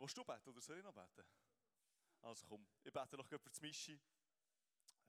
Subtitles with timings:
[0.00, 1.24] willst du beten oder soll ich noch beten?
[2.22, 4.00] Also komm, ich bete noch für das Mischi,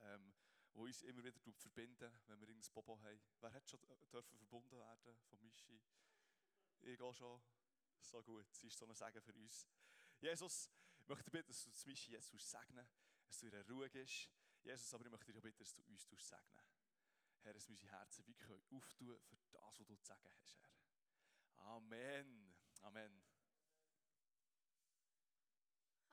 [0.00, 0.34] ähm,
[0.72, 3.20] wo uns immer wieder verbinden, wenn wir irgendein Bobo haben.
[3.40, 5.82] Wer hat schon dürfen verbunden werden von Mischi?
[6.80, 7.42] Ich gehe schon.
[8.00, 9.68] So gut, sie ist so ein Segen für uns.
[10.20, 12.88] Jesus, ich möchte bitten, dass du das Mischi jetzt segnen
[13.26, 14.28] dass du in Ruhe gehst.
[14.62, 16.64] Jesus, aber ich möchte dir bitten, dass du uns segnen
[17.42, 20.70] Herr, dass unsere Herzen können auftun für das, was du zu sagen hast, Herr.
[21.56, 22.54] Amen.
[22.82, 23.22] Amen.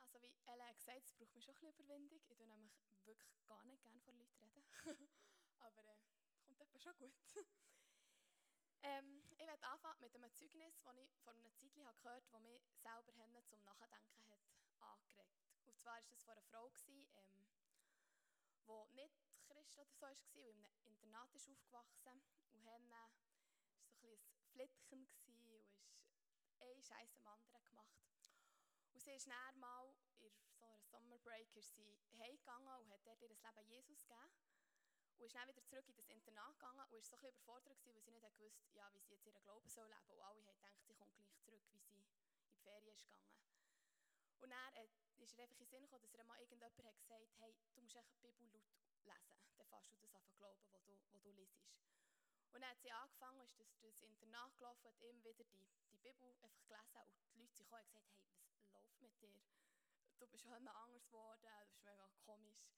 [0.00, 2.16] Also wie Ella gesagt es braucht mir schon ein bisschen Überwindung.
[2.16, 2.72] Ich tue nämlich
[3.04, 4.64] wirklich gar nicht gerne vor Leuten reden.
[5.58, 5.96] Aber äh,
[6.42, 7.14] kommt etwa schon gut.
[8.82, 12.42] ähm, ich werde anfangen mit einem Zeugnis, das ich vor einer Zeit gehört habe, das
[12.42, 13.12] mich selber
[13.46, 14.40] zum Nachdenken hat
[14.80, 15.38] angeregt.
[15.66, 17.46] Und zwar war es von einer Frau, die ähm,
[18.94, 22.22] nicht Christ oder so war und in einem Internat ist aufgewachsen.
[22.52, 23.10] Und Henne war
[24.00, 25.48] so ein, ein Flittchen und
[26.58, 28.00] ist ein Scheiß am anderen gemacht.
[28.92, 33.22] Und sie ist dann mal in so einer Summerbreak ist sie heimgegangen und hat dort
[33.22, 34.36] ihr Leben Jesus gegeben.
[35.16, 37.78] Und ist dann wieder zurück in das Internat gegangen und war so ein bisschen überfordert,
[37.80, 40.16] gewesen, weil sie nicht gewusst ja, wie sie jetzt ihren Glauben soll leben soll.
[40.16, 42.04] Und alle haben gedacht, sie kommt gleich zurück, wie sie in
[42.52, 43.32] die Ferien ist gegangen.
[44.40, 46.96] Und dann äh, ist er einfach in den Sinn gekommen, dass er mal irgendjemand hat
[46.96, 48.64] gesagt hey, du musst echt die Bibel laut
[49.04, 49.36] lesen.
[49.56, 51.60] Dann fährst du das einfach glauben, was du, was du liest.
[52.52, 55.98] Und dann hat sie angefangen, ist das, das Internat gelaufen, hat immer wieder die, die
[55.98, 59.40] Bibel einfach gelesen und die Leute sind gekommen und gesagt, hey, was läuft mit dir?
[60.20, 62.68] Du bist schon anders geworden, du bist mega komisch.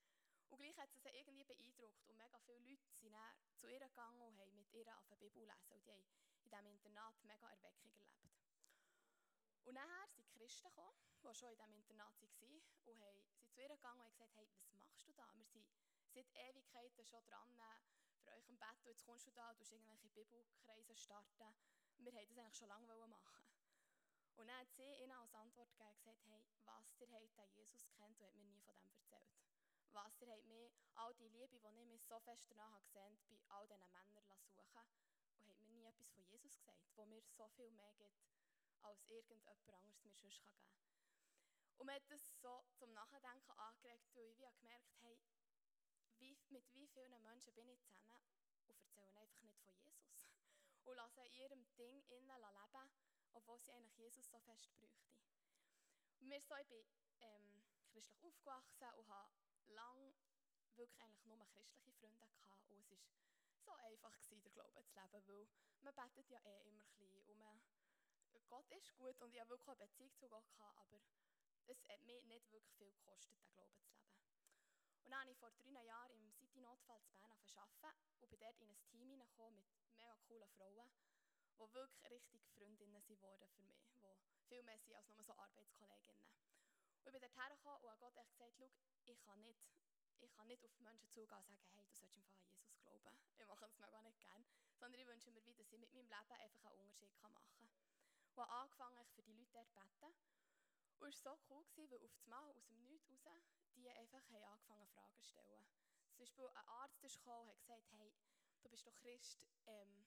[0.48, 3.80] Und gleich hat sie sie irgendwie beeindruckt und mega viele Leute sind dann zu ihr
[3.80, 6.06] gegangen und haben mit ihr auf der Bibel lesen und die haben
[6.44, 8.38] in diesem Internat mega Erweckung erlebt.
[9.64, 13.60] Und nachher sind Christen gekommen, die schon in diesem Internat waren und haben, sind zu
[13.60, 15.34] ihr gegangen und haben gesagt, hey, was machst du da?
[15.34, 15.66] Wir sind
[16.12, 17.58] seit Ewigkeiten schon dran
[18.22, 21.56] für euch im Bett und jetzt kommst du da und irgendwelche Bibelkreise starten.
[21.98, 23.51] Wir wollten das eigentlich schon lange machen.
[24.36, 27.90] Und dann hat sie ihnen als Antwort gegeben gesagt, hey, was ihr habt den Jesus
[27.92, 29.30] kennt und hat mir nie von dem erzählt.
[29.92, 33.28] Was ihr habt mir all die Liebe, die ich mir so fest danach gesehen habe,
[33.28, 34.86] bei all diesen Männern suchen
[35.36, 38.22] und hat mir nie etwas von Jesus gesagt, wo mir so viel mehr gibt,
[38.82, 40.82] als irgendjemand anderes mir sonst geben kann.
[41.78, 45.18] Und mir hat das so zum Nachdenken angeregt, weil ich wie gemerkt hey,
[46.18, 48.32] wie, mit wie vielen Menschen bin ich zusammen
[48.66, 50.30] und erzähle einfach nicht von Jesus.
[50.84, 52.90] Und lasse in ihrem Ding innen leben,
[53.34, 55.12] obwohl sie eigentlich Jesus so fest bräuchten.
[56.20, 56.84] Und mir so, ich bin
[57.20, 59.32] ähm, christlich aufgewachsen und habe
[59.68, 60.14] lange
[60.76, 62.70] wirklich eigentlich nur christliche Freunde gehabt.
[62.70, 62.98] Und es war
[63.64, 65.48] so einfach, gewesen, den Glauben zu leben, weil
[65.82, 67.28] man betet ja eh immer ein bisschen.
[67.28, 67.62] Und man,
[68.48, 71.00] Gott ist gut und ich habe wirklich eine Beziehung zu Gott gehabt, aber
[71.66, 74.22] es hat mir nicht wirklich viel gekostet, den Glauben zu leben.
[75.04, 78.60] Und dann habe ich vor drei Jahren im City-Notfall zu Bern arbeiten und bin dort
[78.60, 79.28] in ein Team mit
[79.96, 80.88] mega coolen Frauen,
[81.58, 86.26] die wirklich richtig Freundinnen geworden für mich, die viel mehr sind als nur so Arbeitskolleginnen.
[87.04, 88.70] Und ich bin dort hergekommen und habe Gott gesagt, schau,
[89.06, 89.60] ich kann nicht,
[90.20, 92.78] ich kann nicht auf Menschen zugehen und sagen, hey, du sollst im Fall an Jesus
[92.82, 93.18] glauben.
[93.38, 94.44] Ich mache das mega nicht gerne.
[94.76, 97.68] Sondern ich wünsche mir, dass ich mit meinem Leben einfach einen Unterschied machen kann.
[98.34, 100.14] Und habe angefangen, für die Leute zu beten.
[101.00, 103.42] Und es war so cool, weil auf das Mal aus dem Nichts raus
[103.74, 105.66] die einfach haben angefangen Fragen zu stellen.
[106.12, 108.14] Zum Beispiel ein Arzt gekommen und hat gesagt, hey,
[108.62, 110.06] du bist doch Christ, ähm,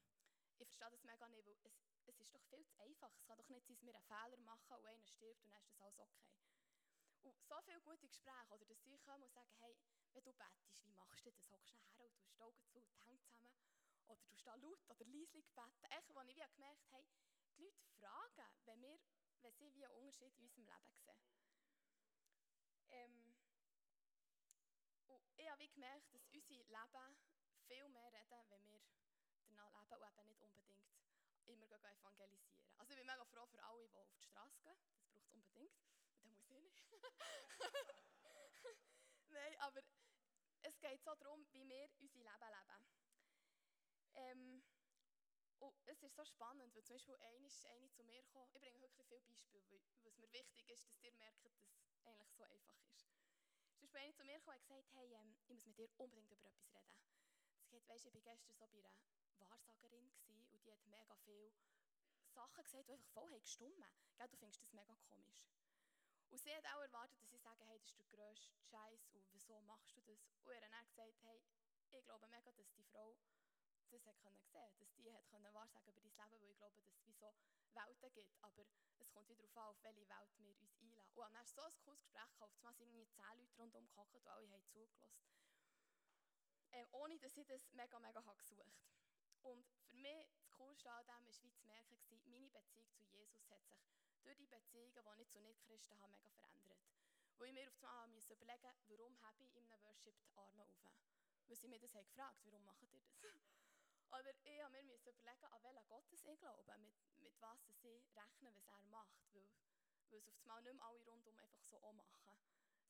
[0.58, 1.76] ich verstehe das mega nicht, weil es,
[2.08, 3.12] es ist doch viel zu einfach.
[3.14, 5.62] Es kann doch nicht sein, dass wir einen Fehler machen und einer stirbt und dann
[5.62, 6.32] ist das alles okay.
[7.24, 9.78] Und so viele gute Gespräche, oder dass sie kommen und sagen, hey,
[10.14, 11.52] wenn du betest, wie machst du das?
[11.52, 13.60] Hockst du her und tust die Augen zu und die Hände zusammen?
[14.08, 15.84] Oder du da laut oder leislich beten?
[15.90, 17.08] Echt, wo ich wie gemerkt habe,
[17.58, 19.00] die Leute fragen, wenn, wir,
[19.42, 21.26] wenn sie wie einen Unterschied in unserem Leben sehen.
[22.90, 23.36] Ähm,
[25.08, 27.18] und ich habe gemerkt, dass unsere Leben
[27.68, 29.05] viel mehr reden, wenn wir
[29.54, 30.82] danach leben und eben nicht
[31.46, 32.64] unbedingt immer evangelisieren.
[32.78, 34.78] Also ich bin mega froh für alle, die auf die Straße gehen.
[34.78, 35.74] Das braucht es unbedingt.
[36.18, 36.92] Und dann muss ich nicht.
[39.30, 39.82] Nein, aber
[40.62, 42.86] es geht so darum, wie wir unser Leben leben.
[44.16, 44.64] Ähm,
[45.60, 48.46] und es ist so spannend, weil zum Beispiel eine eine zu mir gekommen.
[48.48, 52.06] Ich bringe wirklich viele Beispiele, weil es mir wichtig ist, dass ihr merkt, dass es
[52.06, 53.08] eigentlich so einfach ist.
[53.80, 56.32] Sonst bin ich zu mir gekommen und gesagt, hey, ähm, ich muss mit dir unbedingt
[56.32, 57.05] über etwas reden.
[57.76, 58.96] Sie sagt, weißt, ich war gestern so bei einer
[59.40, 61.52] Wahrsagerin und die hat mega viele
[62.30, 64.32] Sachen gesagt, die einfach voll gestummen haben.
[64.32, 65.44] Du findest das mega komisch.
[66.30, 69.26] Und sie hat auch erwartet, dass ich sage, hey, das ist der grösste Scheiß und
[69.34, 70.24] wieso machst du das?
[70.46, 71.44] Und er hat dann gesagt, hey,
[71.92, 73.18] ich glaube mega, dass die Frau
[73.92, 76.76] das hat können sehen, dass die hat können wahrsagen über dein Leben, weil ich glaube,
[76.76, 77.34] dass es wie so
[77.74, 78.66] Welten gibt, aber
[79.00, 81.12] es kommt wieder darauf an, auf welche Welt wir uns einladen.
[81.14, 84.16] Und hast du so ein cooles Gespräch gehabt, auf einmal irgendwie zehn Leute rundherum gehockt
[84.16, 85.26] und alle haben zugelassen.
[86.76, 88.84] Ähm, ohne, dass ich das mega, mega habe gesucht
[89.44, 93.06] Und für mich, das Coolste an dem war wie zu merken, gewesen, meine Beziehung zu
[93.06, 93.80] Jesus hat sich
[94.24, 96.84] durch die Beziehungen, die ich zu Nicht-Christen habe, mega verändert.
[97.38, 98.36] Wo ich mir auf einmal musste
[98.88, 100.92] warum habe ich in einem Worship die Arme auf?
[101.48, 103.24] Weil sie mir das haben gefragt warum macht ihr das?
[104.12, 108.54] Oder ich musste mir überlegen, an welchen Gott ich glaube, mit, mit was sie rechnen,
[108.54, 109.34] was er macht.
[109.34, 109.48] Weil,
[110.10, 112.26] weil es auf einmal nicht mehr alle rundum einfach so auch machen,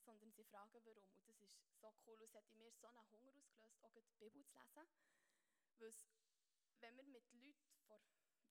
[0.06, 1.04] sondern sie fragen, warum.
[1.26, 2.22] Und das ist so cool.
[2.22, 4.88] Es hat in mir so einen Hunger ausgelöst, auch die Bibel zu lesen.
[5.78, 5.92] Weil
[6.80, 8.00] wenn wir mit Leuten vor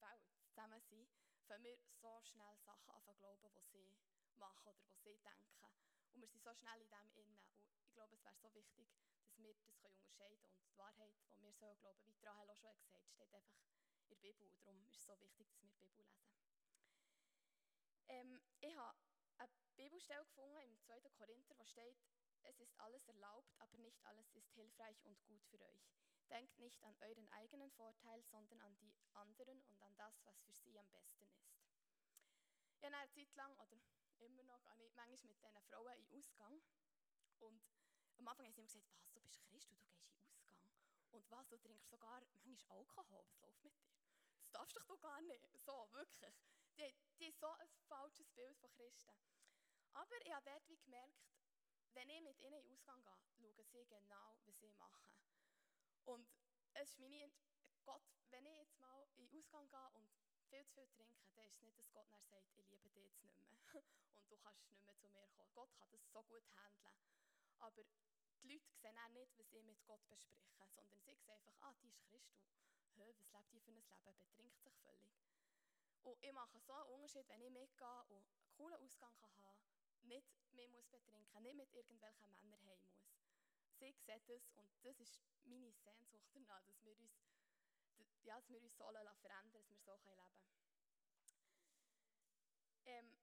[0.00, 1.08] Welt zusammen sind,
[1.46, 3.96] fangen wir so schnell Sachen an zu glauben, die sie
[4.34, 5.72] machen oder die sie denken.
[6.12, 7.40] Und wir sind so schnell in dem innen.
[7.72, 8.88] Und ich glaube, es wäre so wichtig,
[9.20, 10.56] dass wir das unterscheiden können.
[10.56, 13.56] Und die Wahrheit, die wir so glauben, wie Rahel auch schon gesagt steht einfach
[14.02, 14.46] in der Bibel.
[14.48, 16.36] Und darum ist es so wichtig, dass wir die Bibel lesen.
[18.08, 19.05] Ähm, ich habe
[19.76, 21.00] Bibelstelle gefunden im 2.
[21.18, 21.96] Korinther, wo steht,
[22.42, 25.90] es ist alles erlaubt, aber nicht alles ist hilfreich und gut für euch.
[26.30, 30.52] Denkt nicht an euren eigenen Vorteil, sondern an die anderen und an das, was für
[30.52, 31.54] sie am besten ist.
[32.76, 33.76] Ich habe eine Zeit lang, oder
[34.18, 36.60] immer noch, gehe ich manchmal mit diesen Frauen in Ausgang.
[37.38, 37.62] Und
[38.18, 40.72] am Anfang haben sie immer gesagt, was, du bist Christ und du gehst in Ausgang.
[41.12, 43.94] Und was, du trinkst sogar manchmal Alkohol, was läuft mit dir?
[44.40, 45.46] Das darfst du doch gar nicht.
[45.64, 46.34] So, wirklich.
[46.76, 49.16] Die, die haben so ein falsches Bild von Christen.
[49.92, 51.20] Aber ich habe dort gemerkt,
[51.94, 55.10] wenn ich mit ihnen in Ausgang gehe, schauen sie genau, was sie machen.
[56.04, 56.28] Und
[56.74, 57.30] es ist meine
[57.84, 60.10] Gott, wenn ich jetzt mal in Ausgang gehe und
[60.50, 63.04] viel zu viel trinke, dann ist es nicht, dass Gott dann sagt, ich liebe dich
[63.04, 63.58] jetzt nicht mehr
[64.14, 65.52] und du kannst nicht mehr zu mir kommen.
[65.54, 67.00] Gott kann das so gut handeln.
[67.58, 67.82] Aber
[68.42, 71.74] die Leute sehen auch nicht, was ich mit Gott bespreche, sondern sie sehen einfach, ah,
[71.80, 72.44] die ist Christus.
[72.96, 74.18] Hä, was lebt die für ein Leben?
[74.18, 75.14] Betrinkt sich völlig.
[76.02, 79.30] Und ich mache so einen Unterschied, wenn ich mitgehe und einen coolen Ausgang kann
[80.06, 82.80] nicht mehr muss betrinken nicht mit irgendwelchen Männern heim muss.
[83.78, 83.94] Sie sehen
[84.26, 87.12] das und das ist meine Sehnsucht danach, dass wir uns,
[88.22, 88.84] ja, dass wir uns so
[89.20, 90.72] verändern dass wir so leben können.
[92.86, 93.18] Ähm,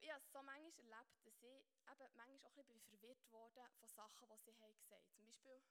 [0.00, 3.88] ich habe so manchmal erlebt, dass ich eben manchmal auch ein bisschen verwirrt wurde von
[3.88, 5.06] Sachen, die sie haben gesagt haben.
[5.10, 5.62] Zum Beispiel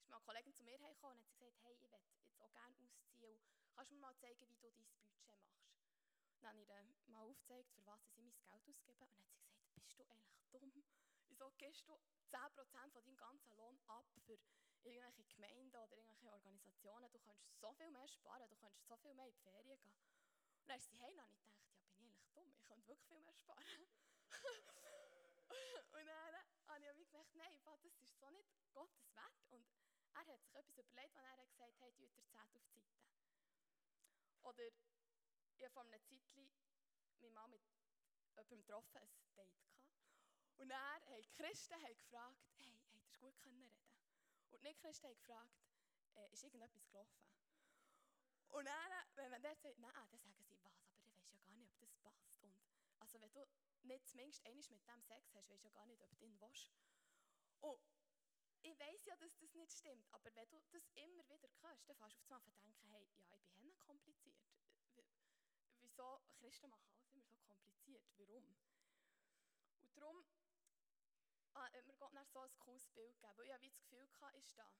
[0.00, 2.50] ist mal eine Kollegin zu mir gekommen und hat gesagt, hey, ich möchte jetzt auch
[2.52, 3.40] gerne ausziehen.
[3.74, 5.77] Kannst du mir mal zeigen, wie du dein Budget machst?
[6.40, 9.02] Dann habe ich ihr mal aufgezeigt, für was sie mein Geld ausgeben.
[9.02, 10.84] Und dann hat sie gesagt, bist du eigentlich dumm?
[11.28, 11.98] Wieso gibst du
[12.30, 14.38] 10% von deinem ganzen Lohn ab für
[14.82, 17.10] irgendwelche Gemeinden oder irgendwelche Organisationen?
[17.10, 19.96] Du kannst so viel mehr sparen, du kannst so viel mehr in die Ferien gehen.
[20.62, 22.50] Und dann ist sie dann habe ich gedacht, ja, bin ich eigentlich dumm?
[22.52, 23.64] Ich könnte wirklich viel mehr sparen.
[25.92, 26.34] und dann
[26.66, 29.42] habe ich gemerkt, nein, das ist so nicht Gottes Wert.
[29.50, 29.66] Und
[30.14, 33.08] er hat sich etwas überlegt, wenn er gesagt hat, hey, er 10 auf die Seite.
[34.42, 34.70] Oder
[35.58, 37.62] ich habe vor einer Zeit mich mal mit
[38.30, 39.78] jemandem getroffen, ein Date gehabt.
[40.58, 43.82] Und haben die Christen haben gefragt, hey, habt ihr gut können reden?
[44.50, 45.58] Und die Nicht-Christen haben gefragt,
[46.14, 47.22] äh, ist irgendetwas gelaufen?
[48.48, 51.38] Und dann, wenn man dort sagt, nein, dann sagen sie, was, aber ich weiß ja
[51.38, 52.38] gar nicht, ob das passt.
[52.40, 52.56] Und
[53.00, 53.46] also wenn du
[53.82, 56.40] nicht zumindest einmal mit dem Sex hast, weißt du ja gar nicht, ob du ihn
[56.40, 56.72] willst.
[57.60, 57.80] Und
[58.62, 61.96] ich weiß ja, dass das nicht stimmt, aber wenn du das immer wieder hörst, dann
[61.96, 63.37] fährst du auf einmal denken, hey, ja,
[65.98, 68.04] wieso Christen machen alles immer so kompliziert.
[68.18, 68.44] Warum?
[69.80, 70.24] Und darum
[71.54, 73.36] ah, hat mir Gott so ein cooles Bild gegeben.
[73.36, 74.70] Weil ich wie das Gefühl hatte, ist da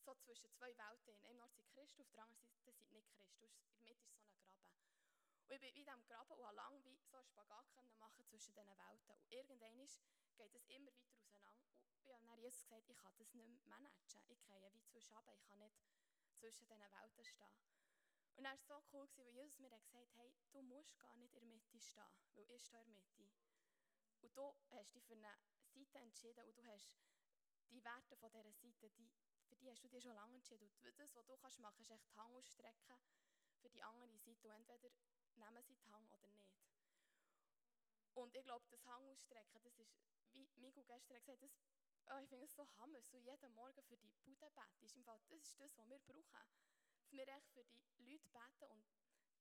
[0.00, 1.14] so zwischen zwei Welten.
[1.14, 3.60] In einem sind Christen, auf der anderen Seite sind nicht Christen.
[3.60, 4.80] In der Mitte ist so ein Graben.
[5.44, 7.66] Und ich bin in diesem Graben und habe lange wie so einen Spagat
[7.98, 9.12] machen zwischen diesen Welten.
[9.12, 11.68] Und irgendwann geht es immer weiter auseinander.
[12.00, 14.08] Und ich habe dann Jesus gesagt, ich kann das nicht mehr managen.
[14.28, 15.76] Ich gehe wie zwischen Ich kann nicht
[16.38, 17.81] zwischen diesen Welten stehen.
[18.36, 21.14] Und dann war es so cool, weil Jesus mir gesagt hat, hey, du musst gar
[21.16, 22.02] nicht in der Mitte stehen,
[22.34, 23.30] weil ich stehe in der Mitte.
[24.20, 25.36] Und du hast dich für eine
[25.74, 26.96] Seite entschieden und du hast
[27.70, 29.10] die Werte von dieser Seite, die,
[29.48, 30.70] für die hast du dich schon lange entschieden.
[30.82, 33.00] Und das, was du kannst machen kannst, ist die Hang ausstrecken
[33.60, 34.48] für die andere Seite.
[34.48, 34.90] Und entweder
[35.36, 36.52] nehmen sie die Hang oder nicht.
[38.14, 39.96] Und ich glaube, das Hang ausstrecken, das ist,
[40.32, 41.58] wie Migu gestern gesagt hat, das,
[42.14, 44.86] oh, ich finde es so hammer, so jeden Morgen für die Bude beten.
[44.94, 46.81] Im Fall, das ist das, was wir brauchen
[47.12, 47.64] dass wir echt für
[47.98, 48.86] die Leute beten und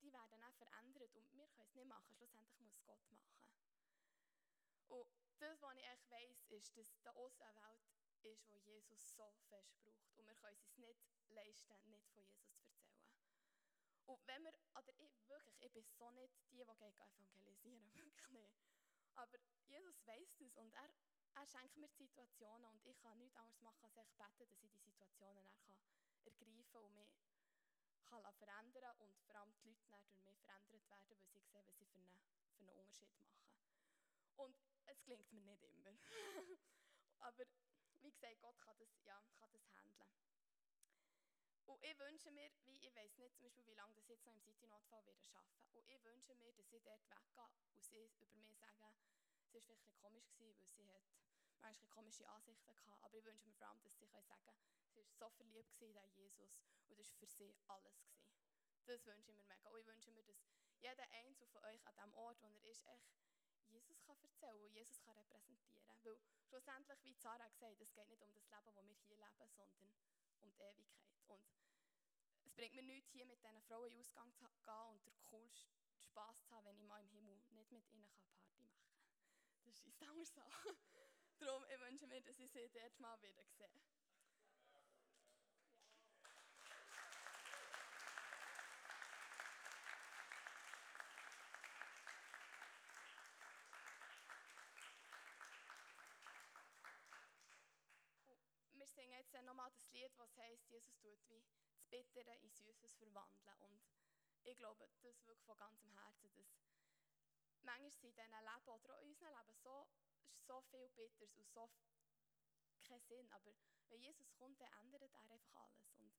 [0.02, 3.40] die werden auch verändert und wir können es nicht machen, schlussendlich muss es Gott machen.
[4.90, 5.08] Und
[5.40, 7.82] das, was ich echt weiss, ist, dass der Ost eine Welt
[8.24, 11.00] ist, wo Jesus so fest braucht und wir können es uns nicht
[11.30, 13.16] leisten, nicht von Jesus zu erzählen.
[14.06, 18.60] Und wenn wir, oder ich wirklich, ich bin so nicht die, die evangelisieren, wirklich nicht.
[19.16, 19.38] Aber
[19.68, 20.90] Jesus weiss das und er,
[21.36, 24.72] er schenkt mir Situationen und ich kann nichts anderes machen, als ich beten, dass ich
[24.72, 27.31] die Situationen ergreifen kann und mich
[28.12, 31.66] kann verändern und vor allem die Leute dann durch mich verändert werden, weil sie sehen,
[31.66, 32.20] was sie für einen,
[32.56, 33.40] für einen Unterschied machen.
[34.36, 35.96] Und es gelingt mir nicht immer.
[37.20, 37.46] Aber
[38.02, 40.12] wie gesagt, Gott kann das, ja, kann das handeln.
[41.66, 44.34] Und ich wünsche mir, wie ich weiß nicht zum Beispiel, wie lange das jetzt noch
[44.34, 45.64] im City-Notfall schaffen.
[45.72, 49.00] Und ich wünsche mir, dass ich dort weggehe und sie über mich sagen,
[49.46, 51.31] sie war vielleicht ein komisch, gewesen, weil sie hat
[51.62, 52.94] manchmal komische Ansichten hatte.
[53.02, 54.42] Aber ich wünsche mir vor allem, dass sie können sagen
[54.94, 56.58] sie war so verliebt in Jesus
[56.90, 57.96] und das war für sie alles.
[58.04, 58.22] Gewesen.
[58.86, 59.70] Das wünsche ich mir mega.
[59.70, 60.44] Und ich wünsche mir, dass
[60.80, 63.10] jeder Einzelne von euch an dem Ort, wo er ist, echt
[63.68, 65.86] Jesus kann erzählen und Jesus kann repräsentieren.
[66.04, 69.18] Weil schlussendlich, wie Sarah gesagt hat, es geht nicht um das Leben, das wir hier
[69.18, 69.96] leben, sondern
[70.42, 71.16] um die Ewigkeit.
[71.28, 71.46] Und
[72.44, 75.72] es bringt mir nichts, hier mit diesen Frauen in Ausgang zu gehen und den coolsten
[76.00, 79.08] Spass zu haben, wenn ich mal im Himmel nicht mit ihnen Party machen kann.
[79.64, 80.34] Das ist anders
[80.94, 81.01] so.
[81.42, 83.68] Darum, ich wünsche mir, dass ich sie dort mal wieder sehe.
[98.74, 102.94] wir singen jetzt nochmal das Lied, was heißt, Jesus tut wie das Bittere in Süßes
[102.98, 103.58] verwandeln.
[103.58, 103.82] Und
[104.44, 106.54] ich glaube das wirklich von ganzem Herzen, dass
[107.64, 109.88] manchmal in diesem Leben oder auch in unserem Leben so,
[110.40, 111.70] so viel Bitters und so
[112.84, 113.28] keinen Sinn.
[113.32, 113.52] Aber
[113.90, 115.96] wenn Jesus kommt, dann ändert er einfach alles.
[115.98, 116.14] Und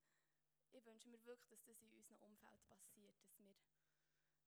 [0.73, 3.55] ich wünsche mir wirklich, dass das in unserem Umfeld passiert, dass, wir,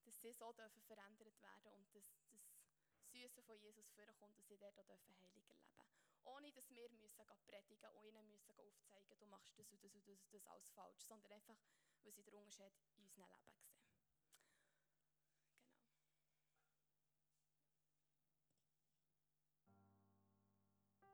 [0.04, 4.58] dass sie so dürfen verändert werden und dass das Süße von Jesus vorkommt und sie
[4.58, 5.66] dort auch heiliger leben dürfen
[6.26, 10.06] ohne dass wir müssen predigen und ihnen müssen aufzeigen, du machst das und das und
[10.08, 11.56] das, das alles falsch, sondern einfach,
[12.02, 13.65] weil sie den Unterschied in unserem Leben.